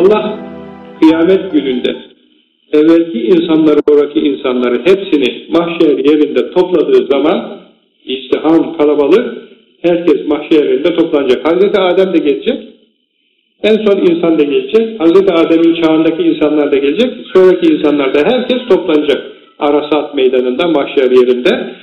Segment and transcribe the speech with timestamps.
[0.00, 0.38] Allah
[1.00, 1.96] kıyamet gününde
[2.72, 7.58] evvelki insanları, sonraki insanları hepsini mahşer yerinde topladığı zaman
[8.04, 9.38] izdiham, kalabalık
[9.82, 11.46] herkes mahşer yerinde toplanacak.
[11.46, 12.58] Hazreti Adem de gelecek.
[13.62, 15.00] En son insan da gelecek.
[15.00, 17.12] Hazreti Adem'in çağındaki insanlar da gelecek.
[17.34, 19.22] Sonraki insanlar da herkes toplanacak.
[19.58, 21.74] Arasat meydanında, mahşer yerinde.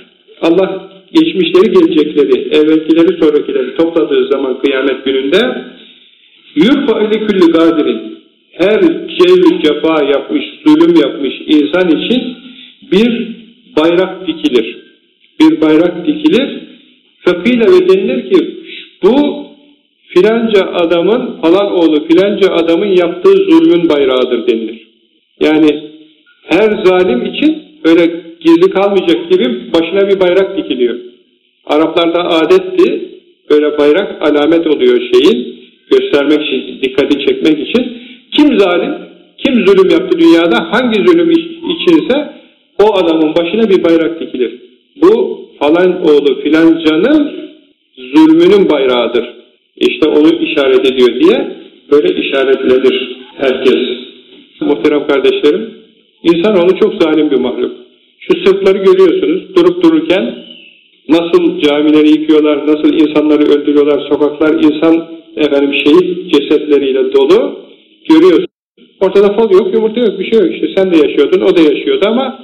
[0.42, 5.38] Allah geçmişleri, gelecekleri, evvelkileri, sonrakileri topladığı zaman kıyamet gününde
[6.64, 8.18] yurfa ile küllü gadirin
[8.52, 8.82] her
[9.18, 12.38] cevri cefa yapmış, zulüm yapmış insan için
[12.92, 13.36] bir
[13.78, 14.78] bayrak dikilir.
[15.40, 16.68] Bir bayrak dikilir.
[17.20, 18.58] Fekile ve denilir ki
[19.04, 19.46] bu
[20.08, 24.88] filanca adamın, falan oğlu filanca adamın yaptığı zulmün bayrağıdır denilir.
[25.40, 25.84] Yani
[26.44, 30.96] her zalim için öyle gizli kalmayacak gibi başına bir bayrak dikiliyor.
[31.66, 33.10] Araplarda adetti,
[33.50, 35.47] böyle bayrak alamet oluyor şeyin,
[35.92, 37.98] göstermek için, dikkati çekmek için.
[38.32, 38.94] Kim zalim,
[39.38, 41.32] kim zulüm yaptı dünyada, hangi zulüm
[41.70, 42.34] içinse
[42.84, 44.52] o adamın başına bir bayrak dikilir.
[45.02, 47.32] Bu falan oğlu filancanın
[47.98, 49.26] zulmünün bayrağıdır.
[49.78, 51.58] İşte onu işaret ediyor diye
[51.92, 53.98] böyle işaretlenir herkes.
[54.62, 55.74] Muhterem kardeşlerim,
[56.24, 57.72] insanoğlu çok zalim bir mahluk.
[58.20, 60.36] Şu sırtları görüyorsunuz, durup dururken
[61.10, 67.60] nasıl camileri yıkıyorlar, nasıl insanları öldürüyorlar, sokaklar insan efendim şehit cesetleriyle dolu
[68.10, 68.48] görüyorsun.
[69.02, 70.54] Ortada fal yok, yumurta yok, bir şey yok.
[70.54, 72.40] İşte sen de yaşıyordun, o da yaşıyordu ama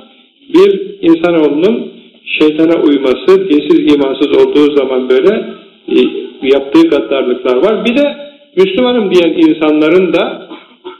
[0.54, 1.92] bir insanoğlunun
[2.40, 5.46] şeytana uyması, dinsiz imansız olduğu zaman böyle
[5.88, 5.98] e,
[6.42, 7.86] yaptığı gaddarlıklar var.
[7.86, 8.16] Bir de
[8.58, 10.48] Müslümanım diyen insanların da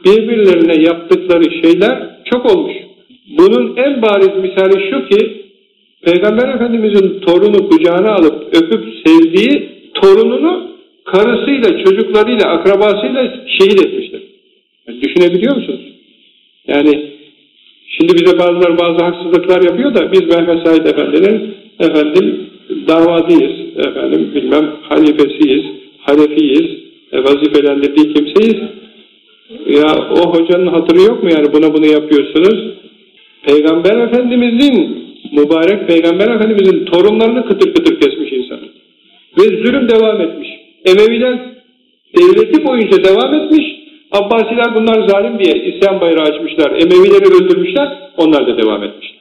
[0.06, 2.74] birbirlerine yaptıkları şeyler çok olmuş.
[3.38, 5.44] Bunun en bariz misali şu ki
[6.06, 10.73] Peygamber Efendimiz'in torunu kucağına alıp öpüp sevdiği torununu
[11.14, 14.22] karısıyla, çocuklarıyla, akrabasıyla şehit etmiştir.
[14.88, 15.82] Yani düşünebiliyor musunuz?
[16.68, 17.12] Yani
[17.88, 22.50] şimdi bize bazıları bazı haksızlıklar yapıyor da biz Mehmet Said Efendi'nin efendim
[22.88, 25.66] davadıyız, efendim bilmem halifesiyiz,
[26.00, 26.70] halefiyiz,
[27.12, 28.62] e, vazifelendirdiği kimseyiz.
[29.68, 32.74] Ya o hocanın hatırı yok mu yani buna bunu yapıyorsunuz?
[33.48, 38.60] Peygamber Efendimizin mübarek Peygamber Efendimizin torunlarını kıtır kıtır kesmiş insan.
[39.38, 40.43] Ve zulüm devam etmiş.
[40.86, 41.40] Emeviler
[42.18, 43.66] devleti boyunca devam etmiş.
[44.12, 46.72] Abbasiler bunlar zalim diye isyan bayrağı açmışlar.
[46.72, 48.04] Emevileri öldürmüşler.
[48.18, 49.20] Onlar da devam etmişler.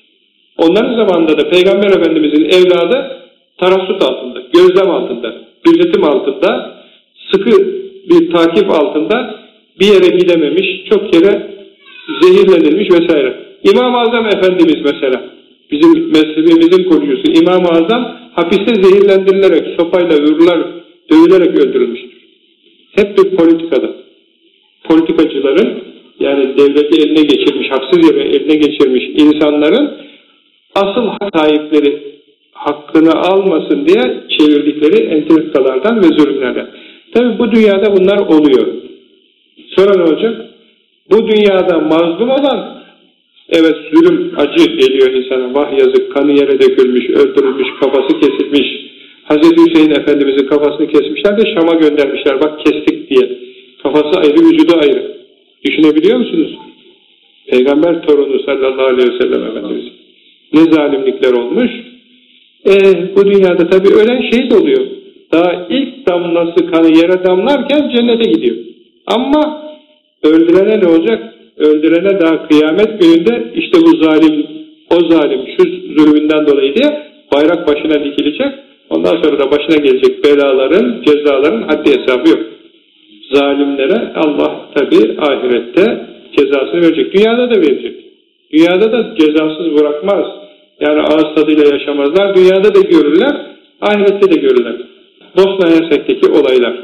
[0.59, 3.23] Onların zamanında da Peygamber Efendimizin evladı
[3.59, 5.34] tarassut altında, gözlem altında,
[5.65, 6.75] gözetim altında,
[7.33, 7.50] sıkı
[8.11, 9.34] bir takip altında
[9.81, 11.50] bir yere gidememiş, çok kere
[12.23, 13.37] zehirlenilmiş vesaire.
[13.73, 15.23] İmam-ı Azam Efendimiz mesela,
[15.71, 20.59] bizim mezhebimizin kurucusu İmam-ı Azam hapiste zehirlendirilerek, sopayla vururlar,
[21.12, 22.23] dövülerek öldürülmüştür.
[22.93, 23.91] Hep bir politikada.
[24.84, 25.83] Politikacıların
[26.21, 29.91] yani devleti eline geçirmiş, haksız yere eline geçirmiş insanların
[30.75, 32.12] asıl hak sahipleri
[32.53, 36.71] hakkını almasın diye çevirdikleri entrikalardan ve zulümlerden.
[37.15, 38.67] Tabi bu dünyada bunlar oluyor.
[39.77, 40.47] Sonra ne olacak?
[41.11, 42.83] Bu dünyada mazlum olan
[43.49, 45.55] evet zulüm acı geliyor insana.
[45.55, 48.92] Vah yazık kanı yere dökülmüş, öldürülmüş, kafası kesilmiş.
[49.28, 49.43] Hz.
[49.56, 52.41] Hüseyin Efendimizin kafasını kesmişler de Şam'a göndermişler.
[52.41, 53.38] Bak kestik diye.
[53.83, 55.16] Kafası ayrı, vücudu ayrı.
[55.65, 56.59] Düşünebiliyor musunuz?
[57.47, 59.84] Peygamber torunu sallallahu aleyhi ve sellem Efendimiz.
[60.53, 61.71] Ne zalimlikler olmuş.
[62.66, 62.75] E,
[63.16, 64.87] bu dünyada tabi ölen şehit oluyor.
[65.32, 68.56] Daha ilk damlası kanı yere damlarken cennete gidiyor.
[69.06, 69.62] Ama
[70.22, 71.34] öldürene ne olacak?
[71.56, 74.47] Öldürene daha kıyamet gününde işte bu zalim,
[74.91, 75.65] o zalim şu
[75.99, 77.03] zulmünden dolayı diye
[77.34, 78.53] bayrak başına dikilecek.
[78.91, 82.41] Ondan sonra da başına gelecek belaların, cezaların haddi hesabı yok.
[83.32, 86.06] Zalimlere Allah tabi ahirette
[86.37, 87.15] cezasını verecek.
[87.15, 87.97] Dünyada da verecek.
[88.53, 90.26] Dünyada da cezasız bırakmaz.
[90.81, 92.37] Yani ağız tadıyla yaşamazlar.
[92.37, 93.37] Dünyada da görürler,
[93.81, 94.76] ahirette de görürler.
[95.37, 96.75] Bosna Hersek'teki olaylar.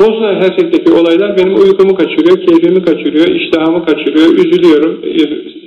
[0.00, 5.02] Bosna Hersek'teki olaylar benim uykumu kaçırıyor, keyfimi kaçırıyor, iştahımı kaçırıyor, üzülüyorum.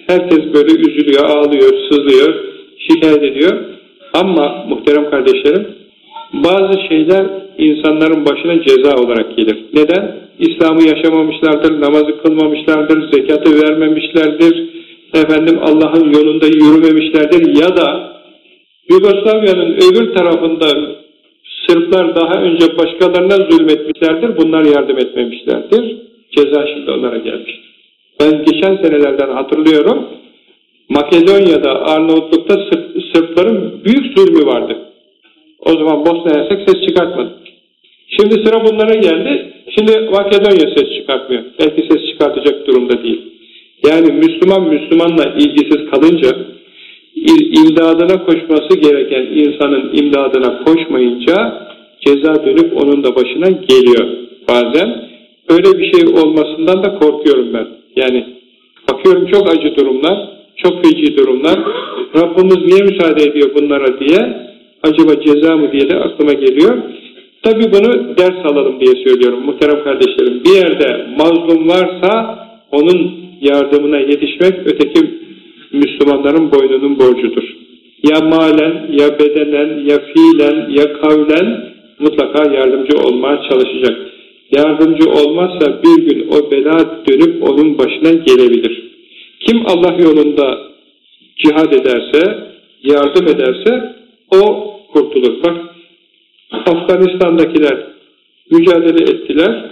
[0.07, 2.33] Herkes böyle üzülüyor, ağlıyor, sızlıyor,
[2.77, 3.78] şikayet ediyor.
[4.13, 5.67] Ama muhterem kardeşlerim,
[6.33, 7.25] bazı şeyler
[7.57, 9.57] insanların başına ceza olarak gelir.
[9.73, 10.15] Neden?
[10.39, 14.69] İslam'ı yaşamamışlardır, namazı kılmamışlardır, zekatı vermemişlerdir,
[15.13, 18.13] efendim Allah'ın yolunda yürümemişlerdir ya da
[18.89, 20.67] Yugoslavya'nın öbür tarafında
[21.69, 25.97] Sırplar daha önce başkalarına zulmetmişlerdir, bunlar yardım etmemişlerdir.
[26.31, 27.69] Ceza şimdi onlara gelmiştir.
[28.19, 30.07] Ben geçen senelerden hatırlıyorum,
[30.89, 34.77] Makedonya'da, Arnavutluk'ta Sırp, Sırpların büyük zulmü vardı.
[35.59, 37.31] O zaman Bosna Hersek ses çıkartmadı.
[38.07, 39.53] Şimdi sıra bunlara geldi.
[39.77, 41.43] Şimdi Makedonya ses çıkartmıyor.
[41.59, 41.99] Belki ses
[43.87, 46.29] Yani Müslüman Müslümanla ilgisiz kalınca
[47.59, 51.67] imdadına koşması gereken insanın imdadına koşmayınca
[52.05, 54.07] ceza dönüp onun da başına geliyor
[54.49, 55.09] bazen.
[55.49, 57.67] Öyle bir şey olmasından da korkuyorum ben.
[57.95, 58.25] Yani
[58.91, 60.29] bakıyorum çok acı durumlar,
[60.63, 61.59] çok feci durumlar.
[62.15, 64.49] Rabbimiz niye müsaade ediyor bunlara diye
[64.83, 66.77] acaba ceza mı diye de aklıma geliyor.
[67.43, 70.43] Tabi bunu ders alalım diye söylüyorum muhterem kardeşlerim.
[70.43, 72.39] Bir yerde mazlum varsa
[72.71, 73.11] onun
[73.41, 74.99] yardımına yetişmek öteki
[75.73, 77.43] Müslümanların boynunun borcudur.
[78.09, 81.69] Ya malen, ya bedenen, ya fiilen, ya kavlen
[81.99, 83.97] mutlaka yardımcı olmaya çalışacak.
[84.57, 88.88] Yardımcı olmazsa bir gün o bela dönüp onun başına gelebilir.
[89.49, 90.57] Kim Allah yolunda
[91.37, 92.21] cihad ederse,
[92.83, 93.95] yardım ederse
[94.31, 95.43] o kurtulur.
[95.43, 95.57] Bak
[96.51, 97.77] Afganistan'dakiler
[98.51, 99.65] mücadele ettiler.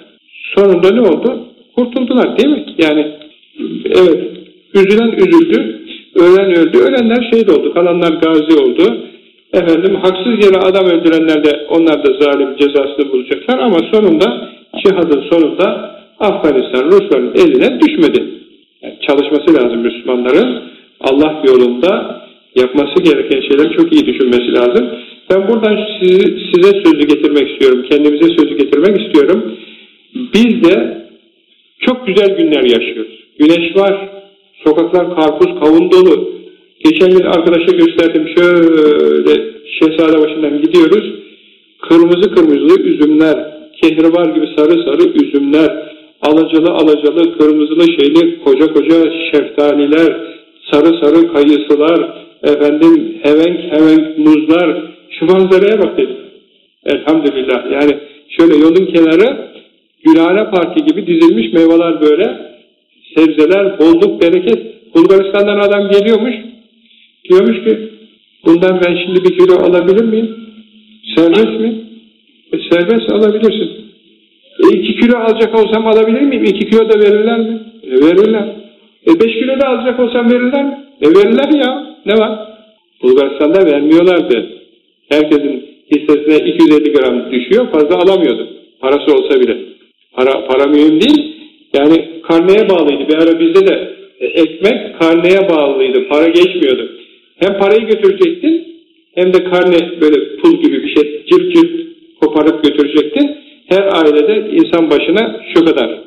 [0.56, 1.40] Sonunda ne oldu?
[1.76, 2.66] Kurtuldular değil mi?
[2.78, 3.12] Yani
[3.86, 4.24] evet
[4.74, 5.82] üzülen üzüldü,
[6.16, 6.78] ölen öldü.
[6.78, 8.98] Ölenler şehit oldu, kalanlar gazi oldu.
[9.54, 14.50] Efendim haksız yere adam öldürenler de onlar da zalim cezasını bulacaklar ama sonunda
[14.84, 18.37] cihadın sonunda Afganistan Rusların eline düşmedi.
[18.82, 20.64] Yani çalışması lazım Müslümanların.
[21.00, 22.22] Allah yolunda
[22.56, 24.90] yapması gereken şeyler çok iyi düşünmesi lazım.
[25.30, 29.54] Ben buradan sizi, size sözü getirmek istiyorum, kendimize sözü getirmek istiyorum.
[30.34, 30.98] Biz de
[31.80, 33.14] çok güzel günler yaşıyoruz.
[33.40, 34.10] Güneş var,
[34.64, 36.38] sokaklar karpuz, kavun dolu.
[36.84, 41.14] Geçen gün arkadaşa gösterdim, şöyle Şehzade başından gidiyoruz.
[41.82, 43.36] Kırmızı kırmızı üzümler,
[43.82, 50.18] kehribar gibi sarı sarı üzümler, alacalı alacalı kırmızılı şeyli koca koca şeftaliler,
[50.72, 54.84] sarı sarı kayısılar, efendim hevenk hevenk muzlar,
[55.20, 56.18] şu manzaraya bak dedim.
[56.86, 57.72] Elhamdülillah.
[57.72, 57.98] Yani
[58.30, 59.48] şöyle yolun kenarı
[60.04, 62.48] Gülhane Parkı gibi dizilmiş meyveler böyle.
[63.16, 64.68] Sebzeler, bolluk, bereket.
[64.96, 66.36] Bulgaristan'dan adam geliyormuş.
[67.30, 67.90] Diyormuş ki
[68.46, 70.36] bundan ben şimdi bir kilo alabilir miyim?
[71.16, 71.86] Serbest mi?
[72.54, 73.87] E, serbest alabilirsin.
[74.68, 76.44] E, iki kilo alacak olsam alabilir miyim?
[76.44, 77.60] İki kilo da verirler mi?
[77.84, 78.46] E, verirler.
[79.08, 80.78] E beş kilo da alacak olsam verirler mi?
[81.02, 81.98] E verirler ya.
[82.06, 82.40] Ne var?
[83.04, 84.50] Bulgaristan'da vermiyorlardı.
[85.10, 88.48] Herkesin hissesine 250 gram düşüyor, fazla alamıyordu.
[88.80, 89.58] Parası olsa bile.
[90.14, 91.36] Para, para mühim değil.
[91.78, 93.08] Yani karneye bağlıydı.
[93.10, 96.08] Bir ara bizde de e, ekmek karneye bağlıydı.
[96.10, 96.92] Para geçmiyordu.
[97.40, 98.68] Hem parayı götürecektin
[99.16, 101.72] hem de karne böyle pul gibi bir şey cırt cırt
[102.22, 103.38] koparıp götürecektin.
[103.70, 106.00] Her ailede insan başına şu kadar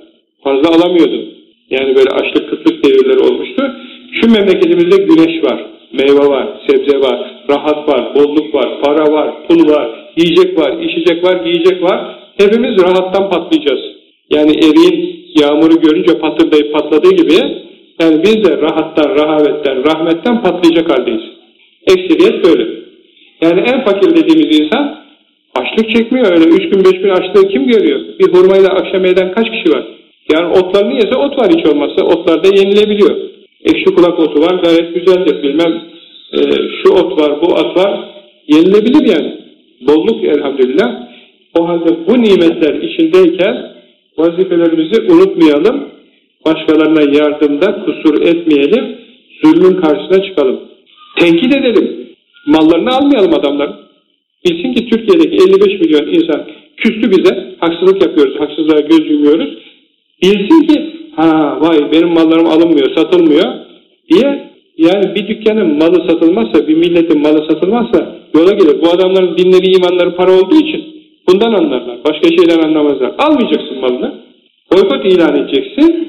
[0.45, 1.25] fazla alamıyordu.
[1.71, 3.73] Yani böyle açlık kıtlık devirleri olmuştu.
[4.21, 7.19] Şu memleketimizde güneş var meyve var, sebze var,
[7.51, 12.17] rahat var, bolluk var, para var, pul var, yiyecek var, içecek var, giyecek var.
[12.39, 13.81] Hepimiz rahattan patlayacağız.
[14.31, 17.35] Yani eriğin yağmuru görünce patırdayıp patladığı gibi
[18.01, 21.23] yani biz de rahattan, rahavetten, rahmetten patlayacak haldeyiz.
[21.87, 22.69] Ekseriyet böyle.
[23.43, 24.97] Yani en fakir dediğimiz insan
[25.61, 26.45] açlık çekmiyor öyle.
[26.45, 28.01] Üç gün beş gün açlığı kim görüyor?
[28.19, 29.85] Bir hurmayla akşam eden kaç kişi var?
[30.33, 32.05] Yani otlarını yese ot var hiç olmazsa.
[32.05, 33.17] Otlar da yenilebiliyor.
[33.65, 35.83] Ekşi kulak otu var gayet güzeldir bilmem
[36.33, 36.39] e,
[36.83, 38.01] şu ot var bu ot var
[38.49, 39.41] yenilebilir yani.
[39.81, 41.11] Bolluk elhamdülillah.
[41.59, 43.73] O halde bu nimetler içindeyken
[44.19, 45.88] vazifelerimizi unutmayalım.
[46.47, 48.97] Başkalarına yardımda kusur etmeyelim.
[49.45, 50.61] Zulmün karşısına çıkalım.
[51.19, 52.09] Tenkit edelim.
[52.47, 53.71] Mallarını almayalım adamlar.
[54.44, 57.54] Bilsin ki Türkiye'deki 55 milyon insan küstü bize.
[57.59, 58.40] Haksızlık yapıyoruz.
[58.40, 59.50] Haksızlığa göz yumuyoruz.
[60.23, 63.54] Bilsin ki ha vay benim mallarım alınmıyor, satılmıyor
[64.11, 68.82] diye yani bir dükkanın malı satılmazsa, bir milletin malı satılmazsa yola gelir.
[68.82, 70.85] Bu adamların dinleri, imanları para olduğu için
[71.28, 71.99] bundan anlarlar.
[72.04, 73.12] Başka şeyden anlamazlar.
[73.18, 74.14] Almayacaksın malını.
[74.73, 76.09] Boykot ilan edeceksin.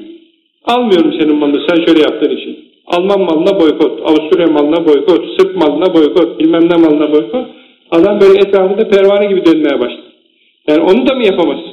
[0.64, 2.58] Almıyorum senin malını sen şöyle yaptığın için.
[2.86, 7.46] Alman malına boykot, Avusturya malına boykot, Sırp malına boykot, bilmem ne malına boykot.
[7.92, 10.12] Adam böyle etrafında pervane gibi dönmeye başlar.
[10.68, 11.72] Yani onu da mı yapamazsın?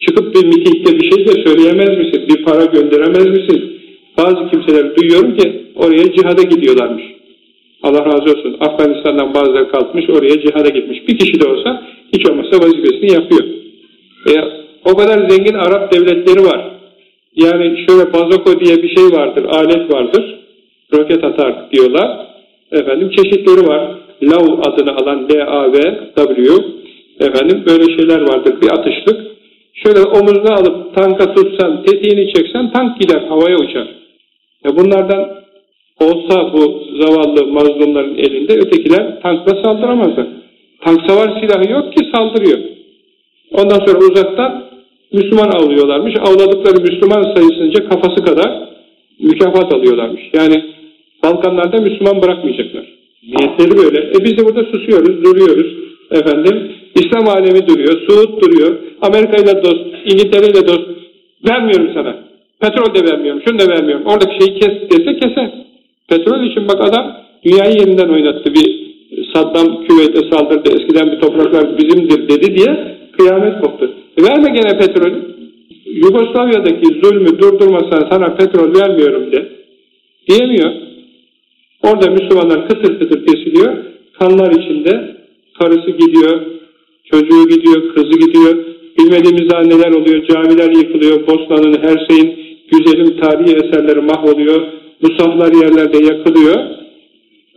[0.00, 2.28] Çıkıp bir mitingde bir şey de söyleyemez misin?
[2.28, 3.60] Bir para gönderemez misin?
[4.18, 7.04] Bazı kimseler duyuyorum ki oraya cihada gidiyorlarmış.
[7.82, 8.56] Allah razı olsun.
[8.60, 11.08] Afganistan'dan bazıları kalkmış oraya cihada gitmiş.
[11.08, 13.44] Bir kişi de olsa hiç olmazsa vazifesini yapıyor.
[14.28, 14.32] E,
[14.84, 16.70] o kadar zengin Arap devletleri var.
[17.34, 20.38] Yani şöyle bazoko diye bir şey vardır, alet vardır.
[20.92, 22.26] Roket atar diyorlar.
[22.72, 23.99] Efendim çeşitleri var.
[24.22, 26.46] LAV adını alan L-A-V-W
[27.20, 28.54] efendim böyle şeyler vardır.
[28.62, 29.30] Bir atışlık.
[29.74, 33.88] Şöyle omuzuna alıp tanka tutsan, tetiğini çeksen tank gider, havaya uçar.
[34.64, 35.40] Ya bunlardan
[36.00, 40.26] olsa bu zavallı mazlumların elinde ötekiler tankla saldıramazlar.
[40.84, 42.58] Tank savar silahı yok ki saldırıyor.
[43.52, 44.64] Ondan sonra uzaktan
[45.12, 46.14] Müslüman avlıyorlarmış.
[46.20, 48.68] Avladıkları Müslüman sayısınca kafası kadar
[49.18, 50.22] mükafat alıyorlarmış.
[50.32, 50.64] Yani
[51.24, 52.99] Balkanlarda Müslüman bırakmayacaklar.
[53.22, 53.98] Niyetleri böyle.
[53.98, 55.66] E biz de burada susuyoruz, duruyoruz.
[56.10, 60.88] Efendim, İslam alemi duruyor, Suud duruyor, Amerika ile dost, İngiltere ile dost.
[61.48, 62.16] Vermiyorum sana.
[62.60, 64.06] Petrol de vermiyorum, şunu da vermiyorum.
[64.06, 65.50] Oradaki şeyi kes dese keser.
[66.08, 68.54] Petrol için bak adam dünyayı yerinden oynattı.
[68.54, 68.80] Bir
[69.34, 73.94] Saddam Küveyt'e saldırdı, eskiden bir topraklar bizimdir dedi diye kıyamet koptu.
[74.18, 75.30] E verme gene petrolü.
[75.84, 79.48] Yugoslavya'daki zulmü durdurmasan sana petrol vermiyorum de.
[80.28, 80.70] Diyemiyor.
[81.82, 83.76] Orada Müslümanlar kıtır kıtır kesiliyor.
[84.18, 85.16] Kanlar içinde
[85.58, 86.40] karısı gidiyor,
[87.12, 88.56] çocuğu gidiyor, kızı gidiyor.
[88.98, 90.26] Bilmediğimiz daha neler oluyor.
[90.26, 91.26] Camiler yıkılıyor.
[91.26, 92.38] Bosna'nın her şeyin
[92.72, 94.60] güzelim tarihi eserleri mahvoluyor.
[95.02, 96.56] Musaflar yerlerde yakılıyor.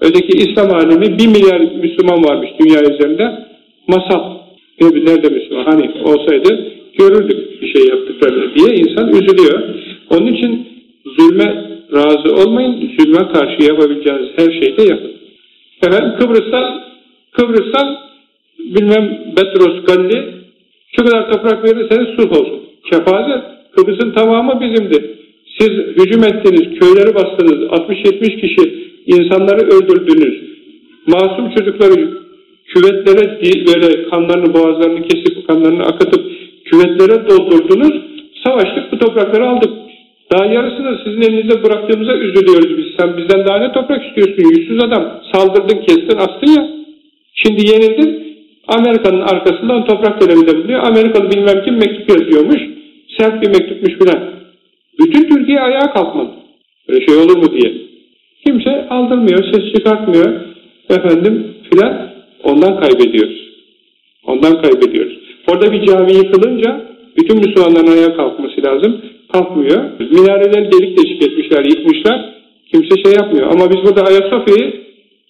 [0.01, 3.45] Öteki İslam alemi bir milyar Müslüman varmış dünya üzerinde.
[3.87, 4.33] Masal.
[4.81, 5.63] Nerede Müslüman?
[5.63, 9.59] Hani olsaydı görürdük bir şey yaptıklarını diye insan üzülüyor.
[10.09, 10.67] Onun için
[11.05, 11.62] zulme
[11.93, 12.91] razı olmayın.
[12.99, 15.11] Zulme karşı yapabileceğiniz her şeyi de yapın.
[15.83, 16.83] Efendim Kıbrıs'tan
[17.31, 17.97] Kıbrıs'tan
[18.59, 20.33] bilmem Betros Galli
[20.95, 22.59] şu kadar toprak verirseniz sulh olsun.
[22.91, 23.43] Kefazet.
[23.75, 25.17] Kıbrıs'ın tamamı bizimdi.
[25.59, 30.43] Siz hücum ettiniz, köyleri bastınız, 60-70 kişi insanları öldürdünüz.
[31.07, 32.23] Masum çocukları
[32.67, 36.31] küvetlere böyle kanlarını, boğazlarını kesip kanlarını akıtıp
[36.65, 38.01] küvetlere doldurdunuz.
[38.43, 39.82] Savaştık, bu toprakları aldık.
[40.33, 42.85] Daha yarısını sizin elinizde bıraktığımıza üzülüyoruz biz.
[42.99, 44.43] Sen bizden daha ne toprak istiyorsun?
[44.55, 45.21] Yüzsüz adam.
[45.33, 46.67] Saldırdın, kestin, astın ya.
[47.33, 48.23] Şimdi yenildin.
[48.67, 50.79] Amerika'nın arkasından toprak talebinde bulunuyor.
[50.83, 52.61] Amerikalı bilmem kim mektup yazıyormuş.
[53.17, 54.23] Sert bir mektupmuş filan.
[54.99, 56.29] Bütün Türkiye ayağa kalkmadı.
[56.89, 57.73] Böyle şey olur mu diye.
[58.45, 60.41] Kimse aldırmıyor, ses çıkartmıyor.
[60.89, 62.09] Efendim filan.
[62.43, 63.49] Ondan kaybediyoruz.
[64.27, 65.17] Ondan kaybediyoruz.
[65.51, 66.81] Orada bir cami yıkılınca
[67.17, 69.01] bütün Müslümanların ayağa kalkması lazım.
[69.33, 69.83] Kalkmıyor.
[69.99, 72.33] Minareler delik deşik etmişler, yıkmışlar.
[72.71, 73.47] Kimse şey yapmıyor.
[73.53, 74.73] Ama biz burada Ayasofya'yı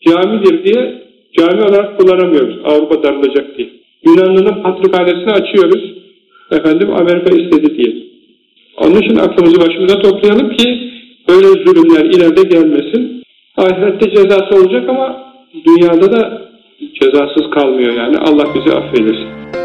[0.07, 1.01] camidir diye
[1.37, 2.55] cami olarak kullanamıyoruz.
[2.63, 3.69] Avrupa darılacak diye.
[4.05, 5.93] Yunanlı'nın patrikhanesini açıyoruz.
[6.51, 7.95] Efendim Amerika istedi diye.
[8.77, 10.91] Onun için aklımızı başımıza toplayalım ki
[11.29, 13.23] böyle zulümler ileride gelmesin.
[13.57, 15.33] Ahirette cezası olacak ama
[15.65, 16.41] dünyada da
[17.01, 18.17] cezasız kalmıyor yani.
[18.17, 19.62] Allah bizi affeylesin.